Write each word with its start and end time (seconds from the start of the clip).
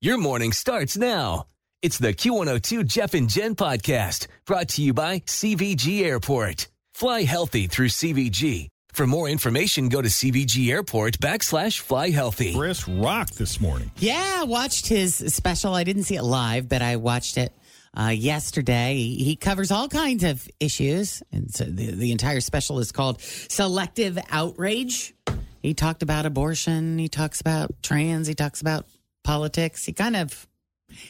Your 0.00 0.16
morning 0.16 0.52
starts 0.52 0.96
now. 0.96 1.46
It's 1.82 1.98
the 1.98 2.14
Q102 2.14 2.86
Jeff 2.86 3.14
and 3.14 3.28
Jen 3.28 3.56
podcast 3.56 4.28
brought 4.46 4.68
to 4.68 4.82
you 4.82 4.94
by 4.94 5.18
CVG 5.18 6.04
Airport. 6.04 6.68
Fly 6.94 7.22
healthy 7.22 7.66
through 7.66 7.88
CVG. 7.88 8.68
For 8.92 9.08
more 9.08 9.28
information, 9.28 9.88
go 9.88 10.00
to 10.00 10.08
CVG 10.08 10.70
Airport 10.70 11.18
backslash 11.18 11.80
fly 11.80 12.10
healthy. 12.10 12.54
Chris 12.54 12.86
Rock 12.86 13.30
this 13.30 13.60
morning. 13.60 13.90
Yeah, 13.96 14.36
I 14.36 14.44
watched 14.44 14.86
his 14.86 15.16
special. 15.34 15.74
I 15.74 15.82
didn't 15.82 16.04
see 16.04 16.14
it 16.14 16.22
live, 16.22 16.68
but 16.68 16.80
I 16.80 16.94
watched 16.94 17.36
it 17.36 17.52
uh, 17.92 18.10
yesterday. 18.10 18.94
He, 18.94 19.24
he 19.24 19.34
covers 19.34 19.72
all 19.72 19.88
kinds 19.88 20.22
of 20.22 20.48
issues. 20.60 21.24
And 21.32 21.52
so 21.52 21.64
the, 21.64 21.90
the 21.90 22.12
entire 22.12 22.40
special 22.40 22.78
is 22.78 22.92
called 22.92 23.20
Selective 23.20 24.16
Outrage. 24.30 25.12
He 25.60 25.74
talked 25.74 26.04
about 26.04 26.24
abortion. 26.24 26.98
He 26.98 27.08
talks 27.08 27.40
about 27.40 27.82
trans. 27.82 28.28
He 28.28 28.34
talks 28.34 28.60
about 28.60 28.86
politics. 29.28 29.84
He 29.84 29.92
kind 29.92 30.16
of 30.16 30.48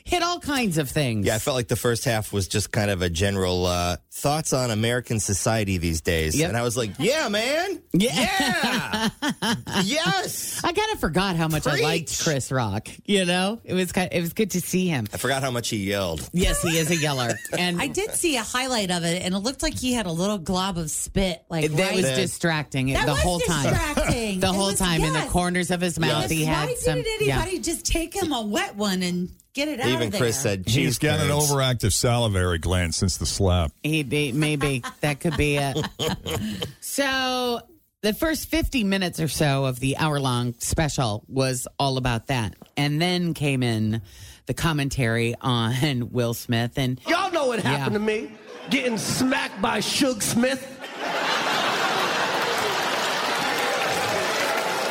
hit 0.04 0.22
all 0.22 0.40
kinds 0.40 0.78
of 0.78 0.90
things. 0.90 1.26
Yeah, 1.26 1.34
I 1.36 1.38
felt 1.38 1.54
like 1.56 1.68
the 1.68 1.76
first 1.76 2.04
half 2.04 2.32
was 2.32 2.48
just 2.48 2.72
kind 2.72 2.90
of 2.90 3.02
a 3.02 3.08
general 3.10 3.66
uh, 3.66 3.96
thoughts 4.10 4.52
on 4.52 4.70
American 4.70 5.20
society 5.20 5.78
these 5.78 6.00
days. 6.00 6.36
Yep. 6.38 6.48
And 6.48 6.56
I 6.56 6.62
was 6.62 6.76
like, 6.76 6.90
yeah, 6.98 7.28
man. 7.28 7.80
Yeah. 7.92 9.08
Yeah. 9.22 9.54
yes. 9.84 10.62
I 10.64 10.72
kind 10.72 10.92
of 10.92 11.00
forgot 11.00 11.36
how 11.36 11.48
much 11.48 11.66
I 11.66 11.76
liked 11.80 12.22
Chris 12.22 12.50
Rock. 12.50 12.88
You 13.04 13.24
know, 13.24 13.60
it 13.64 13.74
was 13.74 13.92
kind 13.92 14.08
it 14.12 14.20
was 14.20 14.32
good 14.32 14.50
to 14.52 14.60
see 14.60 14.88
him. 14.88 15.06
I 15.12 15.16
forgot 15.16 15.42
how 15.42 15.50
much 15.50 15.68
he 15.68 15.76
yelled. 15.78 16.28
Yes, 16.32 16.62
he 16.62 16.76
is 16.78 16.90
a 16.90 16.96
yeller, 16.96 17.34
and 17.56 17.80
I 17.80 17.86
did 17.86 18.12
see 18.12 18.36
a 18.36 18.42
highlight 18.42 18.90
of 18.90 19.04
it, 19.04 19.22
and 19.22 19.34
it 19.34 19.38
looked 19.38 19.62
like 19.62 19.78
he 19.78 19.92
had 19.92 20.06
a 20.06 20.12
little 20.12 20.38
glob 20.38 20.78
of 20.78 20.90
spit, 20.90 21.44
like 21.48 21.70
that 21.70 21.78
right. 21.90 21.96
was 21.96 22.04
distracting 22.04 22.92
That 22.92 23.06
the 23.06 23.12
was 23.12 23.20
whole 23.22 23.40
time. 23.40 23.70
distracting. 23.72 24.40
The 24.40 24.46
It 24.48 24.54
whole 24.54 24.66
was- 24.68 24.78
time 24.78 25.02
in 25.02 25.12
the 25.12 25.26
corners 25.30 25.70
of 25.70 25.80
his 25.80 25.98
mouth, 25.98 26.22
Yes, 26.22 26.30
he 26.30 26.44
had 26.44 26.68
Why 26.68 26.74
some. 26.74 27.02
didn't 27.02 27.26
yeah. 27.26 27.36
anybody 27.36 27.58
just 27.60 27.84
take 27.86 28.14
him 28.14 28.32
a 28.32 28.42
wet 28.42 28.76
one 28.76 29.02
and 29.02 29.28
get 29.58 29.68
it 29.68 29.80
out 29.80 29.88
Even 29.88 30.06
of 30.06 30.12
there? 30.12 30.20
Chris 30.20 30.40
said, 30.40 30.64
He's 30.66 30.74
"Geez, 30.74 30.98
got 30.98 31.20
an 31.20 31.26
parents." 31.28 31.50
overactive 31.52 31.92
salivary 31.92 32.58
gland 32.58 32.94
since 32.94 33.16
the 33.18 33.26
slap. 33.26 33.72
He, 33.82 34.02
he- 34.02 34.32
maybe 34.32 34.82
that 35.00 35.20
could 35.20 35.36
be 35.36 35.56
it. 35.56 35.76
so 36.80 37.60
the 38.02 38.14
first 38.14 38.48
50 38.48 38.84
minutes 38.84 39.18
or 39.20 39.28
so 39.28 39.64
of 39.64 39.80
the 39.80 39.96
hour 39.96 40.20
long 40.20 40.54
special 40.58 41.24
was 41.28 41.66
all 41.78 41.96
about 41.98 42.28
that. 42.28 42.54
And 42.76 43.02
then 43.02 43.34
came 43.34 43.62
in 43.64 44.00
the 44.46 44.54
commentary 44.54 45.34
on 45.40 46.10
Will 46.12 46.32
Smith. 46.34 46.78
And 46.78 47.00
Y'all 47.06 47.30
know 47.32 47.48
what 47.48 47.60
happened 47.60 47.94
Yeah. 47.94 47.98
to 47.98 48.28
me. 48.28 48.30
Getting 48.70 48.98
smacked 48.98 49.60
by 49.60 49.78
Suge 49.80 50.22
Smith. 50.22 50.62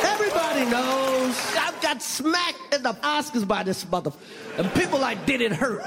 Everybody 0.04 0.64
knows 0.70 1.34
I 1.56 1.72
got 1.88 2.02
smacked 2.02 2.74
at 2.74 2.82
the 2.82 2.92
Oscars 3.02 3.48
by 3.48 3.62
this 3.62 3.88
mother. 3.90 4.12
And 4.58 4.70
people 4.74 4.98
like, 4.98 5.24
did 5.24 5.40
it 5.40 5.52
hurt? 5.52 5.82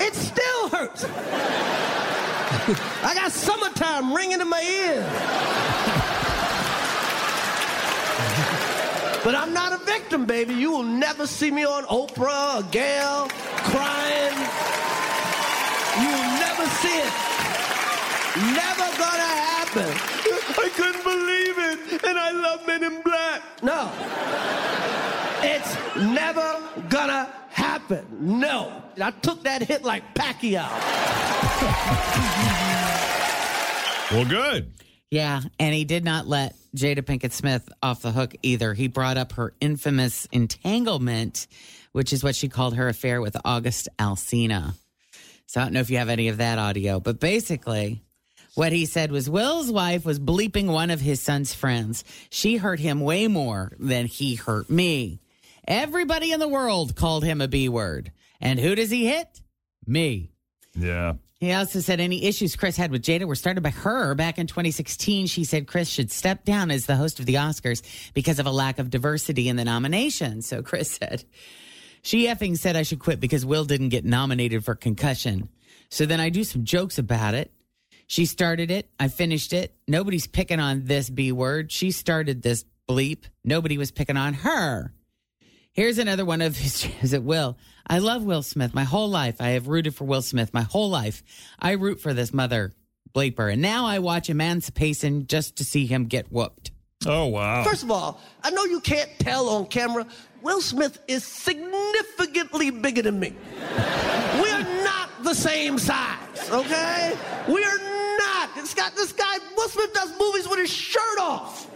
It 0.00 0.14
still 0.14 0.68
hurts. 0.68 1.04
I 3.02 3.14
got 3.14 3.32
summertime 3.32 4.14
ringing 4.14 4.40
in 4.40 4.48
my 4.48 4.62
ears. 4.62 5.04
But 9.24 9.34
I'm 9.34 9.52
not 9.52 9.72
a 9.72 9.78
victim, 9.84 10.24
baby. 10.24 10.54
You 10.54 10.70
will 10.70 10.84
never 10.84 11.26
see 11.26 11.50
me 11.50 11.64
on 11.64 11.82
Oprah 11.84 12.60
or 12.60 12.62
Gayle 12.70 13.28
crying. 13.72 14.36
You'll 15.98 16.30
never 16.38 16.64
see 16.78 16.96
it. 17.06 17.12
Never 18.54 18.86
gonna 19.02 19.32
happen. 19.50 19.90
I 20.64 20.70
couldn't 20.76 21.02
believe 21.02 21.58
it, 21.58 22.04
and 22.04 22.16
I 22.16 22.30
love 22.30 22.64
Men 22.68 22.84
in 22.84 23.02
Black. 23.02 23.42
No. 23.64 23.90
It's 25.42 25.74
never 25.96 26.60
gonna 26.90 27.26
happen. 27.90 28.38
No. 28.38 28.82
I 29.00 29.10
took 29.10 29.42
that 29.44 29.62
hit 29.62 29.82
like 29.84 30.14
Pacquiao. 30.14 30.68
Well, 34.12 34.24
good. 34.24 34.72
yeah, 35.12 35.40
and 35.60 35.72
he 35.72 35.84
did 35.84 36.04
not 36.04 36.26
let 36.26 36.56
Jada 36.74 36.98
Pinkett 36.98 37.30
Smith 37.30 37.68
off 37.80 38.02
the 38.02 38.10
hook 38.10 38.34
either. 38.42 38.74
He 38.74 38.88
brought 38.88 39.16
up 39.16 39.34
her 39.34 39.54
infamous 39.60 40.26
entanglement, 40.32 41.46
which 41.92 42.12
is 42.12 42.24
what 42.24 42.34
she 42.34 42.48
called 42.48 42.74
her 42.74 42.88
affair 42.88 43.20
with 43.20 43.36
August 43.44 43.88
Alsina. 44.00 44.74
So 45.46 45.60
I 45.60 45.64
don't 45.64 45.74
know 45.74 45.78
if 45.80 45.90
you 45.90 45.98
have 45.98 46.08
any 46.08 46.26
of 46.26 46.38
that 46.38 46.58
audio, 46.58 46.98
but 46.98 47.20
basically, 47.20 48.02
what 48.56 48.72
he 48.72 48.84
said 48.84 49.12
was 49.12 49.30
Will's 49.30 49.70
wife 49.70 50.04
was 50.04 50.18
bleeping 50.18 50.66
one 50.72 50.90
of 50.90 51.00
his 51.00 51.20
son's 51.20 51.54
friends. 51.54 52.02
She 52.30 52.56
hurt 52.56 52.80
him 52.80 52.98
way 52.98 53.28
more 53.28 53.70
than 53.78 54.06
he 54.06 54.34
hurt 54.34 54.68
me. 54.68 55.20
Everybody 55.70 56.32
in 56.32 56.40
the 56.40 56.48
world 56.48 56.96
called 56.96 57.22
him 57.22 57.40
a 57.40 57.46
B 57.46 57.68
word. 57.68 58.10
And 58.40 58.58
who 58.58 58.74
does 58.74 58.90
he 58.90 59.06
hit? 59.06 59.40
Me. 59.86 60.32
Yeah. 60.74 61.12
He 61.38 61.52
also 61.52 61.78
said 61.78 62.00
any 62.00 62.24
issues 62.24 62.56
Chris 62.56 62.76
had 62.76 62.90
with 62.90 63.02
Jada 63.02 63.24
were 63.24 63.36
started 63.36 63.62
by 63.62 63.70
her. 63.70 64.16
Back 64.16 64.40
in 64.40 64.48
2016, 64.48 65.28
she 65.28 65.44
said 65.44 65.68
Chris 65.68 65.88
should 65.88 66.10
step 66.10 66.44
down 66.44 66.72
as 66.72 66.86
the 66.86 66.96
host 66.96 67.20
of 67.20 67.26
the 67.26 67.34
Oscars 67.34 67.82
because 68.14 68.40
of 68.40 68.46
a 68.46 68.50
lack 68.50 68.80
of 68.80 68.90
diversity 68.90 69.48
in 69.48 69.54
the 69.54 69.64
nomination. 69.64 70.42
So 70.42 70.60
Chris 70.60 70.90
said, 70.90 71.22
she 72.02 72.26
effing 72.26 72.58
said 72.58 72.74
I 72.74 72.82
should 72.82 72.98
quit 72.98 73.20
because 73.20 73.46
Will 73.46 73.64
didn't 73.64 73.90
get 73.90 74.04
nominated 74.04 74.64
for 74.64 74.74
concussion. 74.74 75.50
So 75.88 76.04
then 76.04 76.18
I 76.18 76.30
do 76.30 76.42
some 76.42 76.64
jokes 76.64 76.98
about 76.98 77.34
it. 77.34 77.52
She 78.08 78.26
started 78.26 78.72
it. 78.72 78.90
I 78.98 79.06
finished 79.06 79.52
it. 79.52 79.76
Nobody's 79.86 80.26
picking 80.26 80.58
on 80.58 80.86
this 80.86 81.08
B 81.10 81.30
word. 81.30 81.70
She 81.70 81.92
started 81.92 82.42
this 82.42 82.64
bleep. 82.88 83.26
Nobody 83.44 83.78
was 83.78 83.92
picking 83.92 84.16
on 84.16 84.34
her. 84.34 84.92
Here's 85.72 85.98
another 85.98 86.24
one 86.24 86.42
of 86.42 86.56
his 86.56 86.80
jabs 86.82 87.14
at 87.14 87.22
Will. 87.22 87.56
I 87.86 87.98
love 87.98 88.22
Will 88.24 88.42
Smith. 88.42 88.74
My 88.74 88.84
whole 88.84 89.08
life, 89.08 89.40
I 89.40 89.50
have 89.50 89.68
rooted 89.68 89.94
for 89.94 90.04
Will 90.04 90.22
Smith. 90.22 90.52
My 90.52 90.62
whole 90.62 90.90
life, 90.90 91.22
I 91.58 91.72
root 91.72 92.00
for 92.00 92.12
this 92.12 92.32
mother 92.32 92.72
bleeper. 93.14 93.52
And 93.52 93.62
now 93.62 93.86
I 93.86 93.98
watch 93.98 94.30
Emancipation 94.30 95.26
just 95.26 95.56
to 95.56 95.64
see 95.64 95.86
him 95.86 96.06
get 96.06 96.30
whooped. 96.30 96.70
Oh, 97.06 97.26
wow. 97.26 97.64
First 97.64 97.82
of 97.82 97.90
all, 97.90 98.20
I 98.42 98.50
know 98.50 98.64
you 98.64 98.80
can't 98.80 99.10
tell 99.18 99.48
on 99.48 99.66
camera. 99.66 100.06
Will 100.42 100.60
Smith 100.60 100.98
is 101.08 101.24
significantly 101.24 102.70
bigger 102.70 103.02
than 103.02 103.18
me. 103.18 103.34
We're 104.40 104.84
not 104.84 105.10
the 105.22 105.34
same 105.34 105.78
size, 105.78 106.50
okay? 106.50 107.16
We're 107.48 108.16
not. 108.18 108.54
This 108.54 108.74
guy, 108.74 108.90
this 108.96 109.12
guy, 109.12 109.38
Will 109.56 109.68
Smith 109.68 109.92
does 109.94 110.12
movies 110.18 110.48
with 110.48 110.58
his 110.58 110.70
shirt 110.70 111.18
off. 111.18 111.70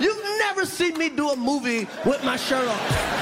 You've 0.00 0.24
never 0.38 0.64
seen 0.64 0.96
me 0.96 1.08
do 1.08 1.30
a 1.30 1.36
movie 1.36 1.86
with 2.04 2.22
my 2.24 2.36
shirt 2.36 2.66
off. 2.66 3.21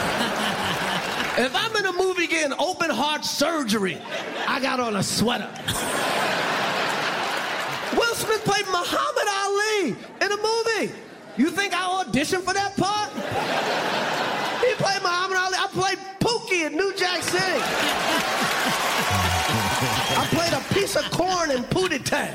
If 1.39 1.55
I'm 1.55 1.75
in 1.77 1.87
a 1.87 1.93
movie 1.93 2.27
getting 2.27 2.53
open 2.59 2.91
heart 2.91 3.25
surgery, 3.25 3.99
I 4.47 4.61
got 4.61 4.81
on 4.81 4.97
a 4.97 5.03
sweater. 5.03 5.49
Will 7.97 8.15
Smith 8.15 8.45
played 8.45 8.67
Muhammad 8.67 9.29
Ali 9.43 9.97
in 10.25 10.33
a 10.33 10.37
movie. 10.37 10.93
You 11.37 11.51
think 11.51 11.73
I 11.75 12.05
auditioned 12.05 12.43
for 12.43 12.53
that 12.55 12.77
part? 12.77 13.11
He 14.65 14.75
played 14.75 15.03
Muhammad 15.03 15.39
Ali. 15.39 15.57
I 15.59 15.67
played 15.73 15.99
Pookie 16.21 16.67
in 16.67 16.77
New 16.77 16.95
Jack 16.97 17.23
City. 17.23 17.61
I 20.13 20.27
played 20.31 20.53
a 20.53 20.61
piece 20.75 20.97
of 20.97 21.11
corn 21.11 21.51
in 21.51 21.63
Pootie 21.65 22.05
Tang. 22.05 22.35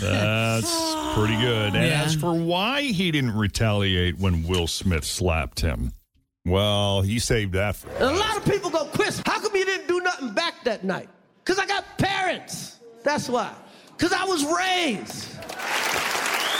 That's 0.00 1.14
pretty 1.14 1.36
good. 1.40 1.74
And 1.74 1.86
Yeah. 1.88 2.02
as 2.04 2.14
for 2.14 2.32
why 2.34 2.82
he 2.82 3.10
didn't 3.10 3.36
retaliate 3.36 4.18
when 4.18 4.44
Will 4.46 4.66
Smith 4.66 5.04
slapped 5.04 5.60
him, 5.60 5.92
well, 6.46 7.02
he 7.02 7.18
saved 7.18 7.52
that 7.54 7.76
for 7.76 7.88
a 7.98 8.12
lot 8.12 8.36
of 8.36 8.44
people 8.44 8.70
go, 8.70 8.84
Chris, 8.86 9.20
how 9.26 9.40
come 9.40 9.54
you 9.54 9.64
didn't 9.64 9.88
do 9.88 10.00
nothing 10.00 10.32
back 10.32 10.64
that 10.64 10.84
night? 10.84 11.08
Because 11.44 11.58
I 11.58 11.66
got 11.66 11.84
parents. 11.98 12.78
That's 13.04 13.28
why. 13.28 13.52
Because 13.96 14.12
I 14.12 14.24
was 14.24 14.44
raised. 14.44 15.36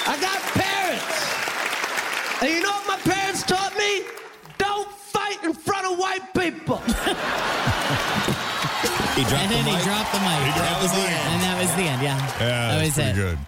I 0.08 0.16
got 0.20 0.40
parents. 0.54 1.22
And 2.42 2.50
you 2.54 2.62
know 2.62 2.70
what 2.70 2.86
my 2.88 3.12
parents 3.12 3.42
taught 3.42 3.76
me? 3.76 4.02
Don't 4.58 4.90
fight 4.92 5.42
in 5.44 5.52
front 5.52 5.86
of 5.90 5.98
white 5.98 6.32
people. 6.34 6.80
He 9.16 9.22
dropped 9.22 9.44
And 9.44 9.50
the 9.50 9.54
then 9.56 9.64
he 9.64 9.72
mic. 9.72 9.82
dropped 9.82 10.12
the 10.12 10.18
mic. 10.18 10.54
That 10.56 10.78
was 10.82 10.92
the 10.92 10.98
end. 10.98 11.32
And 11.32 11.42
that 11.42 11.58
was 11.62 11.70
the 11.74 11.82
end. 11.84 12.02
Yeah. 12.02 12.18
Yeah, 12.38 12.68
that 12.76 12.84
was 12.84 12.92
pretty 12.92 13.08
it. 13.10 13.14
good. 13.14 13.38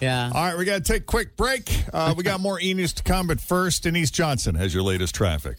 Yeah. 0.00 0.30
All 0.34 0.42
right, 0.46 0.56
we 0.56 0.64
got 0.64 0.82
to 0.82 0.92
take 0.92 1.02
a 1.02 1.04
quick 1.04 1.36
break. 1.36 1.84
Uh, 1.92 2.14
we 2.16 2.22
got 2.22 2.40
more 2.40 2.58
E 2.58 2.72
News 2.72 2.94
to 2.94 3.02
come, 3.02 3.26
but 3.26 3.38
first, 3.38 3.82
Denise 3.82 4.10
Johnson 4.10 4.54
has 4.54 4.72
your 4.72 4.82
latest 4.84 5.14
traffic. 5.14 5.58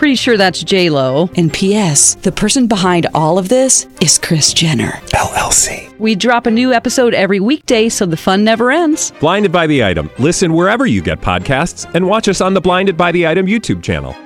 Pretty 0.00 0.14
sure 0.14 0.38
that's 0.38 0.62
J 0.64 0.88
Lo. 0.88 1.28
And 1.36 1.52
P.S. 1.52 2.14
The 2.14 2.32
person 2.32 2.66
behind 2.66 3.06
all 3.12 3.36
of 3.36 3.50
this 3.50 3.86
is 4.00 4.18
Kris 4.18 4.54
Jenner. 4.54 4.92
LLC. 5.12 5.94
We 5.98 6.14
drop 6.14 6.46
a 6.46 6.50
new 6.50 6.72
episode 6.72 7.12
every 7.12 7.38
weekday, 7.38 7.90
so 7.90 8.06
the 8.06 8.16
fun 8.16 8.42
never 8.42 8.70
ends. 8.70 9.12
Blinded 9.20 9.52
by 9.52 9.66
the 9.66 9.84
item. 9.84 10.10
Listen 10.18 10.54
wherever 10.54 10.86
you 10.86 11.02
get 11.02 11.20
podcasts, 11.20 11.84
and 11.94 12.06
watch 12.06 12.28
us 12.28 12.40
on 12.40 12.54
the 12.54 12.62
Blinded 12.62 12.96
by 12.96 13.12
the 13.12 13.26
Item 13.26 13.44
YouTube 13.44 13.82
channel. 13.82 14.16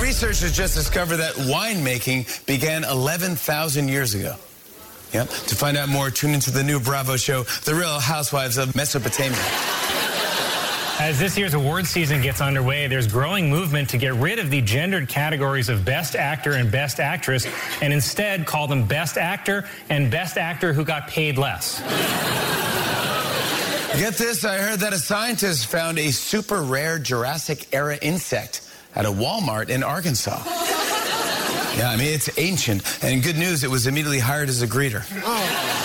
Researchers 0.00 0.56
just 0.56 0.74
discovered 0.74 1.18
that 1.18 1.34
winemaking 1.34 2.46
began 2.46 2.84
11,000 2.84 3.88
years 3.88 4.14
ago. 4.14 4.34
Yep. 5.12 5.28
To 5.28 5.54
find 5.54 5.76
out 5.76 5.90
more, 5.90 6.08
tune 6.08 6.32
into 6.32 6.50
the 6.50 6.62
new 6.62 6.80
Bravo 6.80 7.18
show, 7.18 7.42
The 7.66 7.74
Real 7.74 8.00
Housewives 8.00 8.56
of 8.56 8.74
Mesopotamia. 8.74 9.91
As 11.02 11.18
this 11.18 11.36
year's 11.36 11.54
award 11.54 11.84
season 11.88 12.22
gets 12.22 12.40
underway, 12.40 12.86
there's 12.86 13.08
growing 13.08 13.50
movement 13.50 13.90
to 13.90 13.98
get 13.98 14.14
rid 14.14 14.38
of 14.38 14.50
the 14.50 14.60
gendered 14.60 15.08
categories 15.08 15.68
of 15.68 15.84
Best 15.84 16.14
Actor 16.14 16.52
and 16.52 16.70
Best 16.70 17.00
Actress 17.00 17.44
and 17.80 17.92
instead 17.92 18.46
call 18.46 18.68
them 18.68 18.86
Best 18.86 19.18
Actor 19.18 19.68
and 19.90 20.12
Best 20.12 20.38
Actor 20.38 20.72
who 20.72 20.84
got 20.84 21.08
paid 21.08 21.38
less. 21.38 21.80
Get 23.98 24.14
this, 24.14 24.44
I 24.44 24.58
heard 24.58 24.78
that 24.78 24.92
a 24.92 24.98
scientist 24.98 25.66
found 25.66 25.98
a 25.98 26.12
super 26.12 26.62
rare 26.62 27.00
Jurassic 27.00 27.66
era 27.74 27.98
insect 28.00 28.60
at 28.94 29.04
a 29.04 29.10
Walmart 29.10 29.70
in 29.70 29.82
Arkansas. 29.82 30.40
Yeah, 31.78 31.90
I 31.90 31.96
mean, 31.96 32.14
it's 32.14 32.38
ancient. 32.38 32.84
And 33.02 33.24
good 33.24 33.36
news, 33.36 33.64
it 33.64 33.70
was 33.70 33.88
immediately 33.88 34.20
hired 34.20 34.48
as 34.48 34.62
a 34.62 34.68
greeter. 34.68 35.02
Oh. 35.24 35.81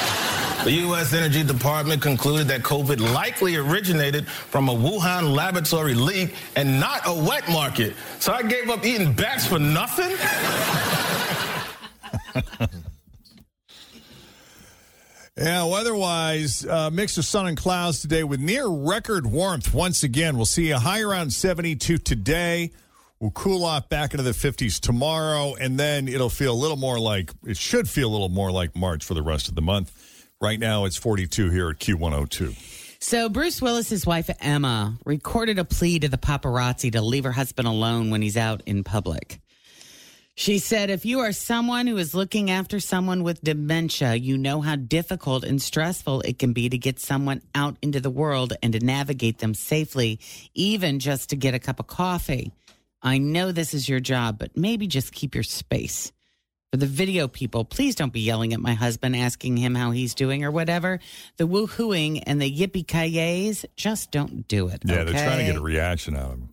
The 0.68 0.74
U.S. 0.74 1.14
Energy 1.14 1.44
Department 1.44 2.02
concluded 2.02 2.50
that 2.50 2.62
COVID 2.62 3.00
likely 3.14 3.56
originated 3.56 4.28
from 4.28 4.68
a 4.68 4.74
Wuhan 4.74 5.34
laboratory 5.34 5.94
leak 5.94 6.36
and 6.58 6.78
not 6.78 7.04
a 7.06 7.14
wet 7.14 7.50
market. 7.50 7.96
So 8.20 8.34
I 8.34 8.44
gave 8.44 8.70
up 8.70 8.86
eating 8.86 9.14
bats 9.14 9.48
for 9.48 9.60
nothing? 9.60 10.12
Yeah, 15.38 15.64
weather-wise, 15.66 16.66
uh, 16.66 16.90
mix 16.90 17.18
of 17.18 17.24
sun 17.24 17.48
and 17.48 17.56
clouds 17.56 18.02
today 18.02 18.26
with 18.26 18.42
near 18.42 18.68
record 18.68 19.26
warmth 19.26 19.74
once 19.74 20.04
again. 20.04 20.36
We'll 20.36 20.46
see 20.46 20.72
a 20.72 20.80
high 20.80 21.02
around 21.02 21.32
72 21.32 22.00
today. 22.00 22.72
We'll 23.22 23.32
cool 23.32 23.64
off 23.64 23.88
back 23.88 24.14
into 24.14 24.24
the 24.24 24.32
50s 24.32 24.82
tomorrow, 24.82 25.56
and 25.56 25.80
then 25.80 26.10
it'll 26.10 26.30
feel 26.30 26.52
a 26.52 26.60
little 26.60 26.76
more 26.76 27.00
like, 27.00 27.32
it 27.46 27.56
should 27.56 27.88
feel 27.88 28.10
a 28.10 28.12
little 28.12 28.30
more 28.30 28.52
like 28.52 28.76
March 28.76 29.06
for 29.06 29.14
the 29.14 29.22
rest 29.22 29.48
of 29.48 29.56
the 29.56 29.62
month. 29.62 30.17
Right 30.40 30.60
now, 30.60 30.86
it's 30.86 30.98
42 30.98 31.50
here 31.50 31.70
at 31.70 31.78
Q102. 31.78 33.00
So, 33.00 33.28
Bruce 33.28 33.60
Willis's 33.60 34.06
wife, 34.06 34.30
Emma, 34.40 34.98
recorded 35.04 35.58
a 35.58 35.66
plea 35.66 35.98
to 36.00 36.10
the 36.10 36.18
paparazzi 36.18 36.92
to 36.92 37.02
leave 37.02 37.24
her 37.24 37.32
husband 37.32 37.68
alone 37.68 38.12
when 38.12 38.22
he's 38.22 38.38
out 38.38 38.62
in 38.68 38.84
public. 38.84 39.40
She 40.36 40.60
said, 40.60 40.92
if 40.92 41.04
you 41.04 41.22
are 41.22 41.32
someone 41.32 41.88
who 41.88 41.98
is 41.98 42.14
looking 42.14 42.52
after 42.52 42.80
someone 42.80 43.24
with 43.24 43.42
dementia, 43.42 44.14
you 44.14 44.38
know 44.38 44.62
how 44.62 44.76
difficult 44.76 45.44
and 45.44 45.60
stressful 45.60 46.22
it 46.22 46.38
can 46.38 46.54
be 46.54 46.70
to 46.70 46.78
get 46.78 47.00
someone 47.00 47.42
out 47.56 47.76
into 47.82 48.00
the 48.00 48.12
world 48.12 48.54
and 48.62 48.74
to 48.74 48.80
navigate 48.80 49.40
them 49.40 49.56
safely, 49.56 50.20
even 50.54 51.00
just 51.00 51.32
to 51.32 51.36
get 51.36 51.56
a 51.56 51.60
cup 51.60 51.80
of 51.80 51.88
coffee. 51.88 52.52
I 53.02 53.18
know 53.18 53.52
this 53.52 53.74
is 53.74 53.90
your 53.90 54.00
job, 54.00 54.38
but 54.38 54.56
maybe 54.56 54.86
just 54.86 55.12
keep 55.12 55.34
your 55.34 55.44
space. 55.44 56.12
For 56.72 56.78
the 56.78 56.86
video 56.86 57.30
people, 57.30 57.64
please 57.64 57.96
don't 57.96 58.12
be 58.12 58.20
yelling 58.20 58.54
at 58.54 58.60
my 58.60 58.74
husband, 58.74 59.16
asking 59.16 59.56
him 59.56 59.74
how 59.74 59.92
he's 59.92 60.14
doing 60.14 60.44
or 60.44 60.52
whatever. 60.52 61.00
The 61.38 61.48
woohooing 61.48 62.24
and 62.28 62.42
the 62.42 62.52
yippee 62.52 62.86
ki 62.86 63.70
just 63.78 64.12
don't 64.12 64.48
do 64.50 64.68
it. 64.68 64.82
Yeah, 64.84 65.06
they're 65.06 65.14
trying 65.14 65.40
to 65.40 65.46
get 65.46 65.56
a 65.56 65.62
reaction 65.62 66.18
out 66.18 66.26
of 66.26 66.32
him. 66.32 66.50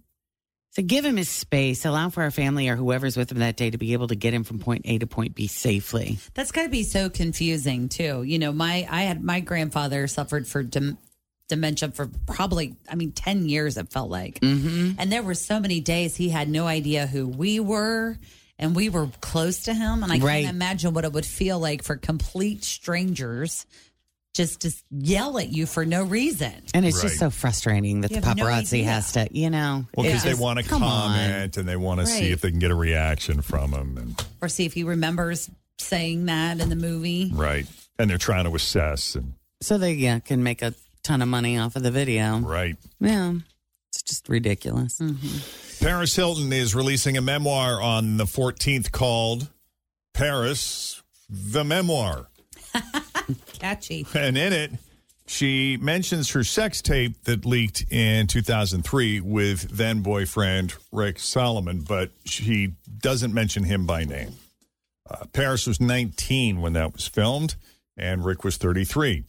So 0.71 0.83
give 0.83 1.05
him 1.05 1.17
his 1.17 1.29
space. 1.29 1.85
Allow 1.85 2.11
for 2.11 2.23
our 2.23 2.33
family 2.33 2.69
or 2.69 2.77
whoever's 2.77 3.17
with 3.17 3.31
him 3.31 3.39
that 3.39 3.57
day 3.57 3.71
to 3.71 3.79
be 3.79 3.93
able 3.93 4.09
to 4.09 4.17
get 4.17 4.35
him 4.35 4.45
from 4.45 4.59
point 4.59 4.83
A 4.87 4.99
to 4.99 5.07
point 5.07 5.35
B 5.35 5.47
safely. 5.47 6.19
That's 6.35 6.51
got 6.53 6.65
to 6.65 6.69
be 6.69 6.83
so 6.83 7.09
confusing 7.09 7.89
too. 7.89 8.23
You 8.25 8.39
know, 8.41 8.53
my 8.53 8.87
I 8.91 9.03
had 9.03 9.23
my 9.23 9.41
grandfather 9.41 10.07
suffered 10.09 10.49
for 10.49 10.65
dem- 10.65 10.99
dementia 11.49 11.91
for 11.91 12.09
probably 12.27 12.77
I 12.89 12.97
mean 12.97 13.13
10 13.13 13.49
years 13.49 13.77
it 13.77 13.93
felt 13.93 14.11
like. 14.11 14.41
Mm-hmm. 14.41 14.93
And 14.99 15.13
there 15.13 15.23
were 15.23 15.35
so 15.35 15.61
many 15.61 15.81
days 15.81 16.17
he 16.17 16.29
had 16.29 16.49
no 16.49 16.67
idea 16.67 17.07
who 17.07 17.29
we 17.29 17.61
were 17.61 18.19
and 18.59 18.75
we 18.77 18.89
were 18.89 19.09
close 19.21 19.65
to 19.65 19.75
him 19.75 20.03
and 20.03 20.12
I 20.12 20.19
Right. 20.19 20.45
can't 20.45 20.55
imagine 20.55 20.95
what 20.95 21.05
it 21.05 21.12
would 21.12 21.27
feel 21.27 21.59
like 21.59 21.83
for 21.83 21.97
complete 21.97 22.65
strangers 22.65 23.67
just 24.35 24.61
to 24.62 24.73
yell 24.91 25.39
at 25.39 25.49
you 25.51 25.65
for 25.65 25.85
no 25.87 26.03
reason. 26.03 26.53
And 26.75 26.85
it's 26.85 27.01
just 27.01 27.19
so 27.19 27.31
frustrating 27.31 28.01
that 28.01 28.11
You 28.11 28.21
the 28.21 28.27
have 28.27 28.37
no 28.37 28.45
paparazzi 28.47 28.83
has 28.85 29.12
to, 29.12 29.29
you 29.31 29.49
know. 29.49 29.87
Well, 29.97 30.06
because 30.06 30.25
they 30.25 30.35
want 30.35 30.59
to 30.59 30.65
come 30.65 30.83
on. 30.83 31.17
comment 31.17 31.56
and 31.56 31.69
they 31.69 31.77
want 31.77 32.01
to 32.01 32.06
see 32.06 32.31
if 32.33 32.41
they 32.41 32.51
can 32.51 32.59
get 32.59 32.73
a 32.73 32.75
reaction 32.75 33.43
from 33.43 33.73
him. 33.73 33.97
And 33.97 34.25
Or 34.43 34.49
see 34.49 34.65
if 34.67 34.73
he 34.75 34.83
remembers 34.83 35.49
saying 35.79 36.27
that 36.27 36.61
in 36.61 36.69
the 36.69 36.75
movie. 36.77 37.31
right, 37.33 37.67
and 37.99 38.11
they're 38.11 38.19
trying 38.19 38.45
to 38.45 38.55
assess 38.56 39.15
and 39.15 39.35
So 39.61 39.79
they 39.79 39.93
yeah, 39.95 40.19
can 40.19 40.43
make 40.43 40.62
a 40.62 40.75
ton 41.05 41.23
of 41.23 41.29
money 41.29 41.56
off 41.59 41.77
of 41.77 41.83
the 41.85 41.91
video. 41.93 42.39
right. 42.39 42.77
Yeah. 43.01 43.35
It's 43.94 44.02
just 44.02 44.29
ridiculous. 44.29 45.00
Paris 45.81 46.17
Hilton 46.17 46.52
is 46.52 46.75
releasing 46.75 47.17
a 47.17 47.23
memoir 47.23 47.81
on 47.81 48.17
the 48.17 48.25
14th 48.25 48.91
called 48.91 49.49
Paris, 50.12 51.02
the 51.29 51.64
Memoir. 51.64 52.29
Catchy. 53.58 54.06
And 54.14 54.37
in 54.37 54.52
it, 54.52 54.73
she 55.26 55.76
mentions 55.79 56.31
her 56.31 56.44
sex 56.44 56.82
tape 56.82 57.25
that 57.25 57.46
leaked 57.46 57.91
in 57.91 58.26
2003 58.26 59.20
with 59.20 59.69
then 59.70 60.00
boyfriend 60.00 60.75
Rick 60.93 61.19
Salomon, 61.19 61.81
but 61.81 62.11
she 62.25 62.75
doesn't 62.99 63.32
mention 63.32 63.64
him 63.64 63.87
by 63.87 64.05
name. 64.05 64.35
Uh, 65.08 65.25
Paris 65.32 65.67
was 65.67 65.81
19 65.81 66.61
when 66.61 66.73
that 66.75 66.93
was 66.93 67.06
filmed, 67.06 67.56
and 67.96 68.25
Rick 68.25 68.44
was 68.44 68.56
33. 68.56 69.25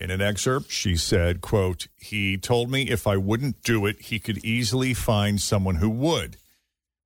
In 0.00 0.10
an 0.10 0.22
excerpt, 0.22 0.70
she 0.70 0.96
said, 0.96 1.42
quote, 1.42 1.86
he 1.98 2.38
told 2.38 2.70
me 2.70 2.88
if 2.88 3.06
I 3.06 3.18
wouldn't 3.18 3.62
do 3.62 3.84
it, 3.84 4.00
he 4.00 4.18
could 4.18 4.42
easily 4.42 4.94
find 4.94 5.40
someone 5.40 5.76
who 5.76 5.90
would. 5.90 6.38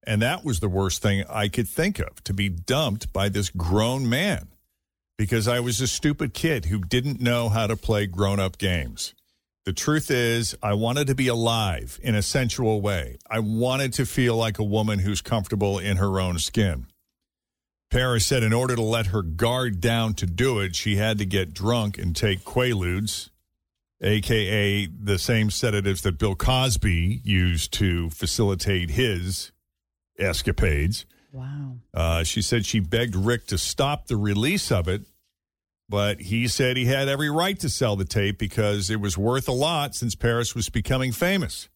And 0.06 0.22
that 0.22 0.44
was 0.44 0.60
the 0.60 0.68
worst 0.68 1.02
thing 1.02 1.24
I 1.28 1.48
could 1.48 1.68
think 1.68 1.98
of, 1.98 2.22
to 2.24 2.32
be 2.32 2.48
dumped 2.48 3.12
by 3.12 3.28
this 3.28 3.50
grown 3.50 4.08
man 4.08 4.48
because 5.16 5.48
I 5.48 5.60
was 5.60 5.80
a 5.80 5.86
stupid 5.86 6.34
kid 6.34 6.66
who 6.66 6.78
didn't 6.80 7.20
know 7.20 7.48
how 7.48 7.66
to 7.66 7.76
play 7.76 8.06
grown 8.06 8.40
up 8.40 8.58
games. 8.58 9.14
The 9.64 9.72
truth 9.72 10.10
is, 10.10 10.56
I 10.62 10.74
wanted 10.74 11.06
to 11.06 11.14
be 11.14 11.28
alive 11.28 11.98
in 12.02 12.14
a 12.14 12.22
sensual 12.22 12.80
way. 12.80 13.18
I 13.30 13.38
wanted 13.38 13.92
to 13.94 14.06
feel 14.06 14.36
like 14.36 14.58
a 14.58 14.64
woman 14.64 14.98
who's 14.98 15.22
comfortable 15.22 15.78
in 15.78 15.96
her 15.96 16.20
own 16.20 16.38
skin. 16.38 16.86
Paris 17.94 18.26
said 18.26 18.42
in 18.42 18.52
order 18.52 18.74
to 18.74 18.82
let 18.82 19.06
her 19.06 19.22
guard 19.22 19.80
down 19.80 20.14
to 20.14 20.26
do 20.26 20.58
it, 20.58 20.74
she 20.74 20.96
had 20.96 21.16
to 21.18 21.24
get 21.24 21.54
drunk 21.54 21.96
and 21.96 22.16
take 22.16 22.42
Quaaludes, 22.42 23.30
aka 24.00 24.86
the 24.86 25.16
same 25.16 25.48
sedatives 25.48 26.02
that 26.02 26.18
Bill 26.18 26.34
Cosby 26.34 27.20
used 27.22 27.72
to 27.74 28.10
facilitate 28.10 28.90
his 28.90 29.52
escapades. 30.18 31.06
Wow. 31.30 31.76
Uh, 31.94 32.24
she 32.24 32.42
said 32.42 32.66
she 32.66 32.80
begged 32.80 33.14
Rick 33.14 33.46
to 33.46 33.58
stop 33.58 34.08
the 34.08 34.16
release 34.16 34.72
of 34.72 34.88
it, 34.88 35.02
but 35.88 36.22
he 36.22 36.48
said 36.48 36.76
he 36.76 36.86
had 36.86 37.06
every 37.08 37.30
right 37.30 37.60
to 37.60 37.68
sell 37.68 37.94
the 37.94 38.04
tape 38.04 38.40
because 38.40 38.90
it 38.90 39.00
was 39.00 39.16
worth 39.16 39.46
a 39.46 39.52
lot 39.52 39.94
since 39.94 40.16
Paris 40.16 40.52
was 40.52 40.68
becoming 40.68 41.12
famous. 41.12 41.68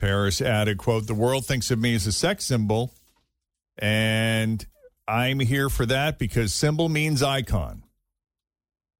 Paris 0.00 0.40
added, 0.40 0.78
quote, 0.78 1.06
the 1.06 1.14
world 1.14 1.44
thinks 1.44 1.70
of 1.70 1.78
me 1.78 1.94
as 1.94 2.06
a 2.06 2.12
sex 2.12 2.46
symbol, 2.46 2.94
and 3.76 4.66
I'm 5.06 5.38
here 5.40 5.68
for 5.68 5.86
that 5.86 6.18
because 6.18 6.54
symbol 6.54 6.88
means 6.88 7.22
icon. 7.22 7.82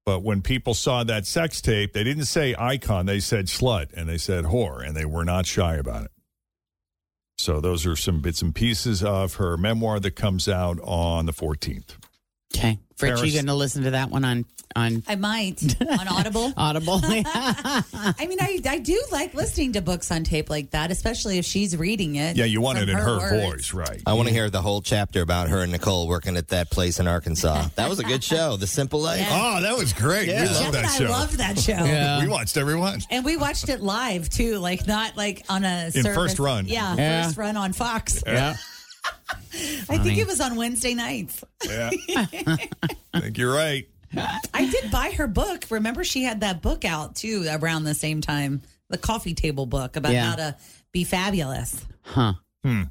But 0.05 0.21
when 0.21 0.43
people 0.43 0.75
saw 0.75 1.03
that 1.03 1.25
sex 1.25 1.61
tape, 1.61 1.93
they 1.93 2.03
didn't 2.03 2.25
say 2.25 2.55
icon, 2.57 3.07
they 3.07 3.19
said 3.19 3.47
slut 3.47 3.91
and 3.93 4.07
they 4.07 4.19
said 4.19 4.45
whore, 4.45 4.85
and 4.85 4.95
they 4.95 5.05
were 5.05 5.25
not 5.25 5.47
shy 5.47 5.75
about 5.75 6.05
it. 6.05 6.11
So 7.37 7.59
those 7.59 7.85
are 7.85 7.95
some 7.95 8.21
bits 8.21 8.41
and 8.41 8.53
pieces 8.53 9.03
of 9.03 9.35
her 9.35 9.57
memoir 9.57 9.99
that 9.99 10.11
comes 10.11 10.47
out 10.47 10.79
on 10.83 11.25
the 11.25 11.33
14th. 11.33 11.97
Okay. 12.57 12.79
Fritz, 12.95 13.21
you 13.23 13.33
going 13.33 13.47
to 13.47 13.53
listen 13.55 13.83
to 13.83 13.91
that 13.91 14.09
one 14.09 14.23
on 14.23 14.45
on 14.73 15.03
I 15.07 15.15
might 15.15 15.61
on 15.81 16.07
Audible. 16.07 16.51
Audible? 16.57 16.99
I 17.03 18.25
mean, 18.27 18.39
I, 18.41 18.59
I 18.67 18.79
do 18.79 19.01
like 19.11 19.33
listening 19.33 19.73
to 19.73 19.81
books 19.81 20.11
on 20.11 20.23
tape 20.23 20.49
like 20.49 20.71
that, 20.71 20.91
especially 20.91 21.37
if 21.37 21.45
she's 21.45 21.75
reading 21.77 22.15
it. 22.15 22.35
Yeah, 22.35 22.45
you 22.45 22.59
want 22.61 22.79
it 22.79 22.89
in 22.89 22.97
her, 22.97 23.17
words. 23.17 23.31
voice, 23.31 23.73
right? 23.73 24.01
I 24.05 24.13
want 24.13 24.27
to 24.27 24.33
hear 24.33 24.49
the 24.49 24.61
whole 24.61 24.81
chapter 24.81 25.21
about 25.21 25.49
her 25.49 25.59
and 25.61 25.71
Nicole 25.71 26.07
working 26.07 26.35
at 26.37 26.49
that 26.49 26.71
place 26.71 26.99
in 26.99 27.07
Arkansas. 27.07 27.67
That 27.75 27.89
was 27.89 27.99
a 27.99 28.03
good 28.03 28.23
show, 28.23 28.57
The 28.57 28.67
Simple 28.67 29.01
Life. 29.01 29.25
Oh, 29.29 29.61
that 29.61 29.77
was 29.77 29.93
great. 29.93 30.27
Yeah. 30.27 30.41
We 30.43 30.47
Jeff 30.49 30.61
love 30.61 30.73
that 30.73 30.99
and 31.01 31.07
I 31.07 31.09
loved 31.09 31.37
that 31.37 31.59
show. 31.59 32.21
We 32.25 32.29
watched 32.29 32.57
every 32.57 32.75
one. 32.75 32.99
And 33.09 33.23
we 33.23 33.37
watched 33.37 33.69
it 33.69 33.81
live 33.81 34.29
too, 34.29 34.57
like 34.59 34.87
not 34.87 35.15
like 35.15 35.45
on 35.49 35.63
a 35.63 35.85
In 35.85 35.91
service. 36.03 36.15
first 36.15 36.39
run. 36.39 36.67
Yeah, 36.67 36.95
Yeah. 36.95 37.23
first 37.25 37.37
run 37.37 37.55
on 37.57 37.71
Fox. 37.73 38.23
Yeah. 38.25 38.55
I 39.89 39.97
think 39.97 40.17
it 40.17 40.27
was 40.27 40.39
on 40.41 40.55
Wednesday 40.55 40.93
nights. 40.93 41.43
Yeah. 41.65 41.89
I 42.15 42.95
think 43.19 43.37
you're 43.37 43.53
right. 43.53 43.87
I 44.53 44.69
did 44.69 44.91
buy 44.91 45.11
her 45.17 45.27
book. 45.27 45.65
Remember, 45.69 46.03
she 46.03 46.23
had 46.23 46.41
that 46.41 46.61
book 46.61 46.85
out 46.85 47.15
too 47.15 47.45
around 47.49 47.83
the 47.83 47.95
same 47.95 48.21
time 48.21 48.61
the 48.89 48.97
coffee 48.97 49.33
table 49.33 49.65
book 49.65 49.95
about 49.95 50.11
Yeah. 50.13 50.29
how 50.29 50.35
to 50.35 50.55
be 50.91 51.03
fabulous. 51.03 51.83
Huh. 52.03 52.33
Hmm. 52.63 52.83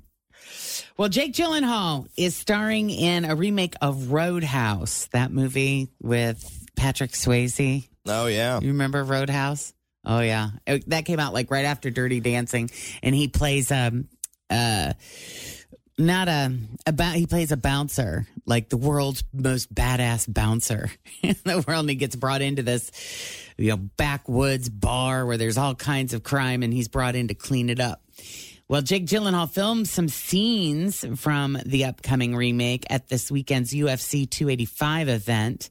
Well, 0.97 1.09
Jake 1.09 1.33
Gyllenhaal 1.33 2.09
is 2.17 2.37
starring 2.37 2.91
in 2.91 3.25
a 3.25 3.35
remake 3.35 3.75
of 3.81 4.11
Roadhouse, 4.13 5.07
that 5.13 5.33
movie 5.33 5.89
with 6.01 6.67
Patrick 6.77 7.13
Swayze. 7.13 7.89
Oh 8.07 8.27
yeah. 8.27 8.61
You 8.61 8.69
remember 8.69 9.03
Roadhouse? 9.05 9.73
Oh 10.05 10.21
yeah, 10.21 10.51
It- 10.67 10.89
that 10.91 11.07
came 11.07 11.19
out 11.19 11.33
like 11.33 11.51
right 11.51 11.65
after 11.65 11.91
Dirty 11.91 12.21
Dancing, 12.21 12.71
and 13.03 13.15
he 13.15 13.29
plays 13.29 13.71
um 13.73 14.09
uh 14.51 14.93
not 15.99 16.29
a 16.29 16.53
about 16.87 17.15
he 17.15 17.27
plays 17.27 17.53
a 17.53 17.57
bouncer, 17.57 18.27
like 18.47 18.69
the 18.69 18.77
world's 18.77 19.25
most 19.33 19.75
badass 19.75 20.33
bouncer 20.33 20.91
in 21.23 21.37
the 21.45 21.65
world. 21.67 21.81
And 21.81 21.91
he 21.91 21.97
gets 21.97 22.17
brought 22.17 22.43
into 22.43 22.63
this 22.63 22.91
you 23.57 23.71
know 23.71 23.77
backwoods 23.77 24.69
bar 24.69 25.27
where 25.27 25.37
there's 25.37 25.59
all 25.59 25.75
kinds 25.75 26.15
of 26.15 26.23
crime, 26.23 26.63
and 26.63 26.73
he's 26.73 26.89
brought 26.89 27.15
in 27.15 27.29
to 27.29 27.35
clean 27.35 27.71
it 27.71 27.81
up. 27.81 28.03
Well, 28.67 28.81
Jake 28.81 29.07
Gyllenhaal 29.07 29.51
filmed 29.51 29.89
some 29.89 30.09
scenes 30.09 31.05
from 31.17 31.59
the 31.67 31.85
upcoming 31.85 32.35
remake 32.35 32.85
at 32.89 33.09
this 33.09 33.31
weekend's 33.31 33.75
UFC 33.75 34.29
285 34.29 35.09
event. 35.11 35.71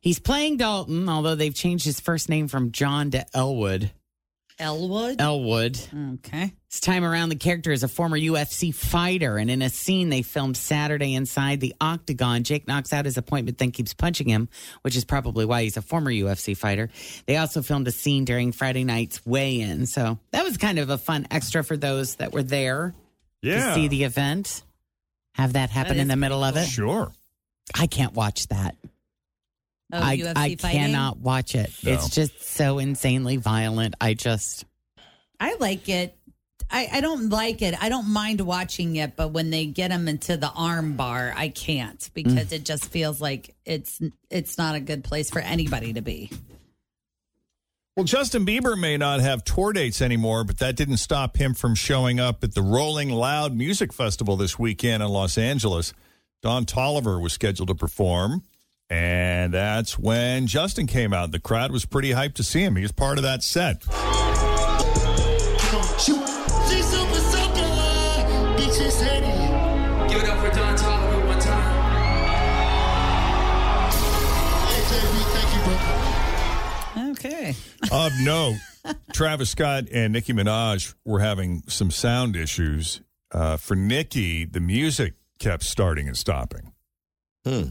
He's 0.00 0.18
playing 0.18 0.56
Dalton, 0.56 1.06
although 1.10 1.34
they've 1.34 1.54
changed 1.54 1.84
his 1.84 2.00
first 2.00 2.30
name 2.30 2.48
from 2.48 2.72
John 2.72 3.10
to 3.10 3.26
Elwood. 3.36 3.90
Elwood. 4.60 5.20
Elwood. 5.20 5.78
Okay. 6.14 6.52
This 6.70 6.80
time 6.80 7.02
around, 7.04 7.30
the 7.30 7.36
character 7.36 7.72
is 7.72 7.82
a 7.82 7.88
former 7.88 8.18
UFC 8.18 8.72
fighter, 8.74 9.38
and 9.38 9.50
in 9.50 9.62
a 9.62 9.70
scene 9.70 10.08
they 10.08 10.22
filmed 10.22 10.56
Saturday 10.56 11.14
inside 11.14 11.58
the 11.60 11.74
octagon, 11.80 12.44
Jake 12.44 12.68
knocks 12.68 12.92
out 12.92 13.04
his 13.06 13.16
appointment, 13.16 13.58
then 13.58 13.70
keeps 13.72 13.92
punching 13.94 14.28
him, 14.28 14.48
which 14.82 14.94
is 14.96 15.04
probably 15.04 15.44
why 15.44 15.62
he's 15.64 15.76
a 15.76 15.82
former 15.82 16.10
UFC 16.12 16.56
fighter. 16.56 16.90
They 17.26 17.36
also 17.38 17.62
filmed 17.62 17.88
a 17.88 17.90
scene 17.92 18.24
during 18.24 18.52
Friday 18.52 18.84
night's 18.84 19.24
weigh-in, 19.26 19.86
so 19.86 20.18
that 20.30 20.44
was 20.44 20.56
kind 20.58 20.78
of 20.78 20.90
a 20.90 20.98
fun 20.98 21.26
extra 21.30 21.64
for 21.64 21.76
those 21.76 22.16
that 22.16 22.32
were 22.32 22.42
there 22.44 22.94
Yeah. 23.42 23.68
to 23.70 23.74
see 23.74 23.88
the 23.88 24.04
event. 24.04 24.62
Have 25.34 25.54
that 25.54 25.70
happen 25.70 25.96
That 25.96 26.02
in 26.02 26.08
the 26.08 26.16
middle 26.16 26.44
of 26.44 26.56
it. 26.56 26.66
Sure. 26.66 27.12
I 27.74 27.86
can't 27.86 28.12
watch 28.14 28.48
that. 28.48 28.76
Oh, 29.92 29.98
I, 30.00 30.16
UFC 30.16 30.32
I 30.36 30.56
fighting? 30.56 30.80
cannot 30.80 31.18
watch 31.18 31.54
it. 31.54 31.72
No. 31.82 31.92
It's 31.92 32.10
just 32.10 32.42
so 32.42 32.78
insanely 32.78 33.36
violent. 33.36 33.94
I 34.00 34.14
just 34.14 34.64
I 35.38 35.56
like 35.58 35.88
it. 35.88 36.16
I, 36.70 36.88
I 36.92 37.00
don't 37.00 37.30
like 37.30 37.62
it. 37.62 37.74
I 37.82 37.88
don't 37.88 38.08
mind 38.08 38.40
watching 38.40 38.96
it, 38.96 39.16
but 39.16 39.32
when 39.32 39.50
they 39.50 39.66
get 39.66 39.90
him 39.90 40.06
into 40.06 40.36
the 40.36 40.50
arm 40.50 40.94
bar, 40.94 41.34
I 41.36 41.48
can't 41.48 42.08
because 42.14 42.34
mm. 42.34 42.52
it 42.52 42.64
just 42.64 42.88
feels 42.90 43.20
like 43.20 43.56
it's 43.64 44.00
it's 44.30 44.56
not 44.56 44.76
a 44.76 44.80
good 44.80 45.02
place 45.02 45.30
for 45.30 45.40
anybody 45.40 45.94
to 45.94 46.00
be. 46.00 46.30
Well, 47.96 48.04
Justin 48.04 48.46
Bieber 48.46 48.78
may 48.78 48.96
not 48.96 49.20
have 49.20 49.42
tour 49.42 49.72
dates 49.72 50.00
anymore, 50.00 50.44
but 50.44 50.58
that 50.58 50.76
didn't 50.76 50.98
stop 50.98 51.36
him 51.36 51.54
from 51.54 51.74
showing 51.74 52.20
up 52.20 52.44
at 52.44 52.54
the 52.54 52.62
Rolling 52.62 53.10
Loud 53.10 53.54
Music 53.54 53.92
Festival 53.92 54.36
this 54.36 54.58
weekend 54.58 55.02
in 55.02 55.08
Los 55.08 55.36
Angeles. 55.36 55.92
Don 56.40 56.64
Toliver 56.64 57.20
was 57.20 57.32
scheduled 57.32 57.68
to 57.68 57.74
perform, 57.74 58.44
and 58.90 59.54
that's 59.54 59.96
when 59.96 60.48
Justin 60.48 60.88
came 60.88 61.12
out. 61.12 61.30
The 61.30 61.38
crowd 61.38 61.70
was 61.70 61.86
pretty 61.86 62.10
hyped 62.10 62.34
to 62.34 62.42
see 62.42 62.62
him. 62.62 62.74
He 62.74 62.82
was 62.82 62.90
part 62.90 63.18
of 63.18 63.22
that 63.22 63.44
set. 63.44 63.84
She, 66.00 66.12
she's 66.68 66.86
super, 66.86 67.14
super, 67.14 67.66
bitches 68.58 69.00
hate 69.00 69.22
it. 69.22 70.10
Give 70.10 70.22
it 70.22 70.28
up 70.28 70.44
for 70.44 70.50
Don 70.56 70.76
Toliver 70.76 71.26
one 71.28 71.38
time. 71.38 71.80
Hey, 74.66 74.82
JB, 74.90 75.22
thank 75.34 75.54
you, 75.54 75.62
brother. 76.96 77.10
Okay. 77.12 77.54
Of 77.92 78.12
note, 78.20 78.56
Travis 79.12 79.50
Scott 79.50 79.84
and 79.92 80.12
Nicki 80.12 80.32
Minaj 80.32 80.94
were 81.04 81.20
having 81.20 81.62
some 81.68 81.92
sound 81.92 82.34
issues. 82.34 83.02
Uh, 83.30 83.56
for 83.56 83.76
Nicki, 83.76 84.44
the 84.44 84.58
music 84.58 85.14
kept 85.38 85.62
starting 85.62 86.08
and 86.08 86.16
stopping. 86.16 86.72
Hmm. 87.44 87.68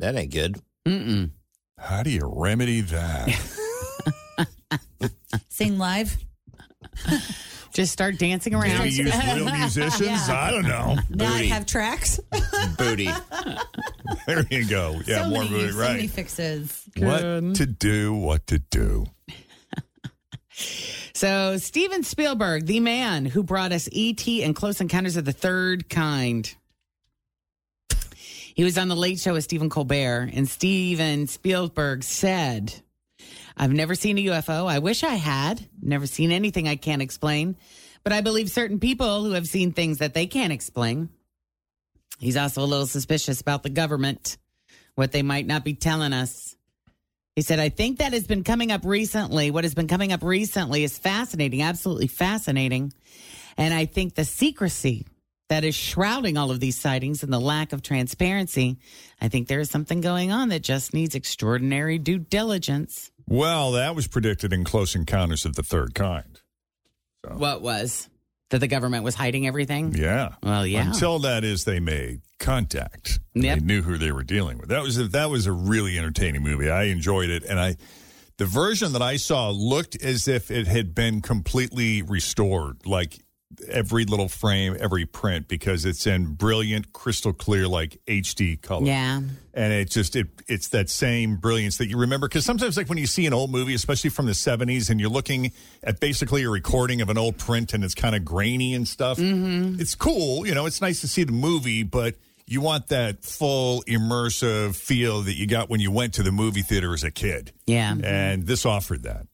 That 0.00 0.16
ain't 0.16 0.32
good. 0.32 0.58
mm-mm. 0.86 1.30
How 1.78 2.02
do 2.02 2.10
you 2.10 2.22
remedy 2.24 2.80
that? 2.80 3.28
Sing 5.48 5.78
live. 5.78 6.16
just 7.72 7.92
start 7.92 8.18
dancing 8.18 8.54
around. 8.54 8.78
Maybe 8.78 8.90
use 8.90 9.14
real 9.34 9.44
musicians? 9.52 10.28
I 10.28 10.50
don't 10.50 10.66
know. 10.66 10.96
Now 11.10 11.32
I 11.32 11.36
Booty. 11.38 11.48
have 11.48 11.66
tracks. 11.66 12.20
Booty. 12.76 13.08
There 14.26 14.44
you 14.50 14.68
go. 14.68 15.00
Yeah, 15.06 15.22
so 15.24 15.30
more 15.30 15.38
many, 15.44 15.48
booty, 15.50 15.70
so 15.72 15.78
many 15.78 16.00
right. 16.00 16.10
fixes. 16.10 16.82
What 16.96 17.20
to 17.54 17.66
do, 17.66 18.14
what 18.14 18.46
to 18.48 18.58
do. 18.58 19.06
So, 21.14 21.56
Steven 21.58 22.02
Spielberg, 22.02 22.66
the 22.66 22.80
man 22.80 23.24
who 23.24 23.42
brought 23.42 23.72
us 23.72 23.88
E.T. 23.92 24.42
and 24.42 24.54
Close 24.54 24.80
Encounters 24.80 25.16
of 25.16 25.24
the 25.24 25.32
Third 25.32 25.88
Kind. 25.88 26.54
He 28.60 28.64
was 28.64 28.76
on 28.76 28.88
the 28.88 28.94
Late 28.94 29.18
Show 29.18 29.32
with 29.32 29.44
Stephen 29.44 29.70
Colbert, 29.70 30.32
and 30.34 30.46
Steven 30.46 31.26
Spielberg 31.28 32.04
said, 32.04 32.74
I've 33.56 33.72
never 33.72 33.94
seen 33.94 34.18
a 34.18 34.26
UFO. 34.26 34.66
I 34.66 34.80
wish 34.80 35.02
I 35.02 35.14
had. 35.14 35.66
Never 35.80 36.06
seen 36.06 36.30
anything 36.30 36.68
I 36.68 36.76
can't 36.76 37.00
explain. 37.00 37.56
But 38.04 38.12
I 38.12 38.20
believe 38.20 38.50
certain 38.50 38.78
people 38.78 39.24
who 39.24 39.30
have 39.30 39.46
seen 39.46 39.72
things 39.72 39.96
that 40.00 40.12
they 40.12 40.26
can't 40.26 40.52
explain. 40.52 41.08
He's 42.18 42.36
also 42.36 42.62
a 42.62 42.68
little 42.68 42.84
suspicious 42.84 43.40
about 43.40 43.62
the 43.62 43.70
government, 43.70 44.36
what 44.94 45.10
they 45.10 45.22
might 45.22 45.46
not 45.46 45.64
be 45.64 45.72
telling 45.72 46.12
us. 46.12 46.54
He 47.36 47.40
said, 47.40 47.60
I 47.60 47.70
think 47.70 47.96
that 47.96 48.12
has 48.12 48.26
been 48.26 48.44
coming 48.44 48.72
up 48.72 48.84
recently. 48.84 49.50
What 49.50 49.64
has 49.64 49.72
been 49.72 49.88
coming 49.88 50.12
up 50.12 50.22
recently 50.22 50.84
is 50.84 50.98
fascinating, 50.98 51.62
absolutely 51.62 52.08
fascinating. 52.08 52.92
And 53.56 53.72
I 53.72 53.86
think 53.86 54.16
the 54.16 54.26
secrecy 54.26 55.06
that 55.50 55.64
is 55.64 55.74
shrouding 55.74 56.38
all 56.38 56.52
of 56.52 56.60
these 56.60 56.78
sightings 56.78 57.24
and 57.24 57.32
the 57.32 57.40
lack 57.40 57.72
of 57.72 57.82
transparency, 57.82 58.78
I 59.20 59.28
think 59.28 59.48
there 59.48 59.58
is 59.58 59.68
something 59.68 60.00
going 60.00 60.30
on 60.30 60.48
that 60.50 60.62
just 60.62 60.94
needs 60.94 61.16
extraordinary 61.16 61.98
due 61.98 62.18
diligence. 62.18 63.10
Well, 63.26 63.72
that 63.72 63.96
was 63.96 64.06
predicted 64.06 64.52
in 64.52 64.62
Close 64.62 64.94
Encounters 64.94 65.44
of 65.44 65.56
the 65.56 65.64
Third 65.64 65.94
Kind. 65.94 66.40
What 67.28 67.62
was? 67.62 68.08
That 68.50 68.60
the 68.60 68.68
government 68.68 69.04
was 69.04 69.16
hiding 69.16 69.46
everything? 69.46 69.92
Yeah. 69.94 70.34
Well, 70.42 70.64
yeah. 70.64 70.86
Until 70.86 71.18
that 71.20 71.42
is, 71.44 71.64
they 71.64 71.80
made 71.80 72.20
contact. 72.38 73.18
Yep. 73.34 73.58
They 73.58 73.64
knew 73.64 73.82
who 73.82 73.98
they 73.98 74.12
were 74.12 74.24
dealing 74.24 74.58
with. 74.58 74.68
That 74.68 74.82
was 74.82 74.98
a, 74.98 75.08
that 75.08 75.30
was 75.30 75.46
a 75.46 75.52
really 75.52 75.98
entertaining 75.98 76.42
movie. 76.42 76.70
I 76.70 76.84
enjoyed 76.84 77.28
it, 77.28 77.44
and 77.44 77.58
I 77.60 77.76
the 78.38 78.46
version 78.46 78.92
that 78.92 79.02
I 79.02 79.16
saw 79.16 79.50
looked 79.50 80.02
as 80.02 80.26
if 80.26 80.50
it 80.50 80.66
had 80.66 80.94
been 80.94 81.20
completely 81.20 82.02
restored, 82.02 82.86
like 82.86 83.20
every 83.68 84.04
little 84.04 84.28
frame, 84.28 84.76
every 84.78 85.04
print, 85.06 85.48
because 85.48 85.84
it's 85.84 86.06
in 86.06 86.34
brilliant, 86.34 86.92
crystal 86.92 87.32
clear, 87.32 87.66
like 87.66 87.98
HD 88.06 88.60
color. 88.60 88.86
Yeah. 88.86 89.20
and 89.54 89.72
it 89.72 89.90
just 89.90 90.14
it 90.14 90.28
it's 90.46 90.68
that 90.68 90.88
same 90.88 91.36
brilliance 91.36 91.78
that 91.78 91.88
you 91.88 91.98
remember 91.98 92.28
because 92.28 92.44
sometimes 92.44 92.76
like 92.76 92.88
when 92.88 92.98
you 92.98 93.06
see 93.06 93.26
an 93.26 93.32
old 93.34 93.50
movie 93.50 93.74
especially 93.74 94.08
from 94.10 94.26
the 94.26 94.32
70s 94.32 94.88
and 94.88 95.00
you're 95.00 95.10
looking 95.10 95.50
at 95.82 95.98
basically 95.98 96.44
a 96.44 96.48
recording 96.48 97.00
of 97.00 97.08
an 97.08 97.18
old 97.18 97.36
print 97.36 97.74
and 97.74 97.82
it's 97.82 97.94
kind 97.94 98.14
of 98.14 98.24
grainy 98.24 98.72
and 98.74 98.86
stuff 98.86 99.18
mm-hmm. 99.18 99.80
it's 99.80 99.96
cool 99.96 100.46
you 100.46 100.54
know 100.54 100.66
it's 100.66 100.80
nice 100.80 101.00
to 101.00 101.08
see 101.08 101.24
the 101.24 101.32
movie 101.32 101.82
but 101.82 102.14
you 102.46 102.60
want 102.60 102.86
that 102.88 103.24
full 103.24 103.82
immersive 103.88 104.76
feel 104.76 105.22
that 105.22 105.34
you 105.34 105.48
got 105.48 105.68
when 105.68 105.80
you 105.80 105.90
went 105.90 106.14
to 106.14 106.22
the 106.22 106.32
movie 106.32 106.62
theater 106.62 106.94
as 106.94 107.02
a 107.02 107.10
kid 107.10 107.52
Yeah. 107.66 107.96
and 108.04 108.46
this 108.46 108.64
offered 108.64 109.02
that 109.02 109.26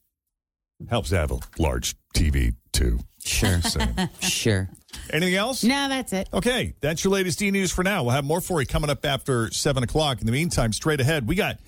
helps 0.88 1.10
to 1.10 1.16
have 1.18 1.30
a 1.30 1.38
large 1.58 1.94
tv 2.14 2.54
too 2.76 2.98
Sure. 3.24 3.60
So, 3.60 3.80
Sure. 4.20 4.68
anything 5.10 5.34
else 5.34 5.64
No, 5.64 5.88
that's 5.88 6.12
it. 6.12 6.28
Okay, 6.32 6.74
that's 6.80 7.02
your 7.02 7.12
latest 7.12 7.42
E 7.42 7.50
News 7.50 7.72
for 7.72 7.82
now. 7.82 8.04
We'll 8.04 8.12
have 8.14 8.24
more 8.24 8.40
for 8.40 8.60
you 8.60 8.66
coming 8.66 8.88
up 8.88 9.04
after 9.04 9.50
7 9.50 9.82
o'clock. 9.82 10.20
In 10.20 10.26
the 10.26 10.32
meantime, 10.32 10.72
straight 10.72 11.00
ahead, 11.00 11.26
we 11.26 11.34
got 11.34 11.58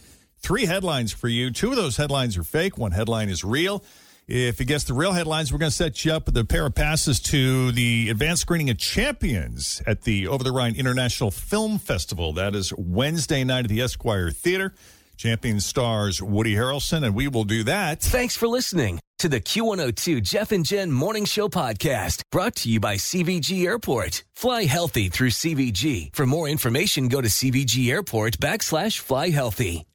three 0.41 0.67
headlines 0.67 1.11
for 1.12 1.27
you. 1.27 1.50
Two 1.50 1.71
of 1.71 1.77
those 1.77 1.97
headlines 1.97 2.37
are 2.37 2.45
fake, 2.45 2.79
one 2.79 2.93
headline 2.93 3.29
is 3.29 3.43
real. 3.43 3.83
If 4.29 4.61
you 4.61 4.67
guess 4.67 4.85
the 4.85 4.93
real 4.93 5.12
headlines, 5.12 5.53
we're 5.53 5.59
going 5.59 5.71
to 5.71 5.77
set 5.77 6.05
you 6.05 6.12
up 6.12 6.27
with 6.27 6.37
a 6.37 6.45
pair 6.45 6.67
of 6.67 6.75
passes 6.75 7.19
to 7.21 7.73
the 7.73 8.11
advanced 8.11 8.43
screening 8.43 8.69
of 8.69 8.77
Champions 8.77 9.81
at 9.87 10.03
the 10.03 10.29
Over 10.29 10.45
the 10.45 10.53
Rhine 10.53 10.77
International 10.77 11.31
Film 11.31 11.79
Festival. 11.79 12.35
That 12.35 12.55
is 12.55 12.73
Wednesday 12.77 13.43
night 13.43 13.65
at 13.65 13.69
the 13.71 13.81
Esquire 13.81 14.31
Theater. 14.31 14.75
Champion 15.19 15.59
stars 15.59 16.23
Woody 16.23 16.55
Harrelson, 16.55 17.05
and 17.05 17.13
we 17.13 17.27
will 17.27 17.43
do 17.43 17.65
that. 17.65 18.01
Thanks 18.01 18.37
for 18.37 18.47
listening 18.47 19.01
to 19.19 19.29
the 19.29 19.41
Q102 19.41 20.23
Jeff 20.23 20.53
and 20.53 20.65
Jen 20.65 20.93
Morning 20.93 21.25
Show 21.25 21.49
podcast 21.49 22.23
brought 22.31 22.55
to 22.57 22.71
you 22.71 22.79
by 22.79 22.95
CVG 22.95 23.65
Airport. 23.65 24.23
Fly 24.37 24.65
healthy 24.65 25.09
through 25.09 25.31
CVG. 25.31 26.15
For 26.15 26.25
more 26.25 26.49
information, 26.49 27.09
go 27.09 27.21
to 27.21 27.29
CVG 27.29 27.91
Airport 27.91 28.39
backslash 28.39 29.01
fly 29.01 29.31
healthy. 29.31 29.88